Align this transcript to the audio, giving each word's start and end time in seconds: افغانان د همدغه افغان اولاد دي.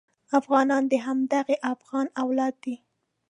افغانان 0.39 0.83
د 0.91 0.93
همدغه 1.05 1.55
افغان 1.73 2.05
اولاد 2.23 2.55
دي. 2.63 2.75